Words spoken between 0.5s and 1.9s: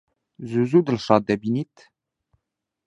زوو دڵشاد دەبینیت؟